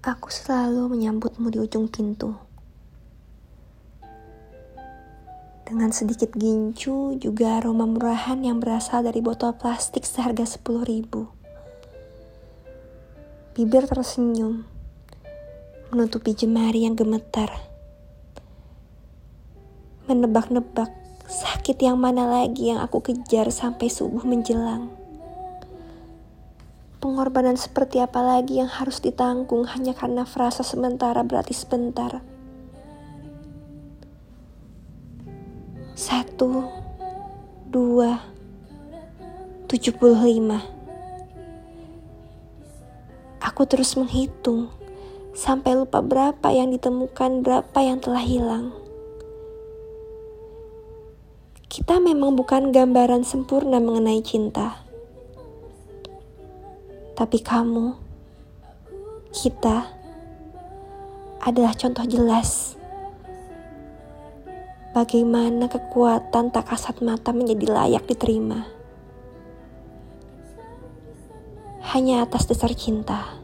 [0.00, 2.32] Aku selalu menyambutmu di ujung pintu.
[5.68, 11.28] Dengan sedikit gincu juga aroma murahan yang berasal dari botol plastik seharga 10 ribu.
[13.52, 14.64] Bibir tersenyum,
[15.92, 17.52] menutupi jemari yang gemetar.
[20.08, 20.88] Menebak-nebak
[21.28, 24.99] sakit yang mana lagi yang aku kejar sampai subuh menjelang.
[27.00, 32.20] Pengorbanan seperti apa lagi yang harus ditanggung hanya karena frasa sementara berarti sebentar.
[35.96, 36.68] Satu,
[37.72, 38.20] dua,
[39.64, 40.60] tujuh puluh lima.
[43.40, 44.68] Aku terus menghitung
[45.32, 48.76] sampai lupa berapa yang ditemukan, berapa yang telah hilang.
[51.64, 54.89] Kita memang bukan gambaran sempurna mengenai cinta
[57.20, 57.92] tapi kamu,
[59.28, 59.92] kita,
[61.44, 62.80] adalah contoh jelas
[64.96, 68.64] bagaimana kekuatan tak kasat mata menjadi layak diterima.
[71.92, 73.40] Hanya atas dasar cinta.